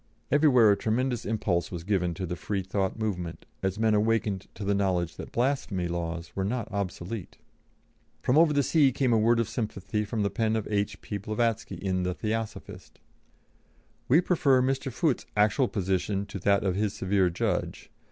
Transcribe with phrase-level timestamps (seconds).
[0.31, 4.73] Everywhere a tremendous impulse was given to the Freethought movement, as men awakened to the
[4.73, 7.37] knowledge that blasphemy laws were not obsolete.
[8.23, 11.17] From over the sea came a word of sympathy from the pen of H.P.
[11.19, 12.97] Blavatsky in the Theosophist.
[14.07, 14.91] "We prefer Mr.
[14.91, 17.91] Foote's actual position to that of his severe judge.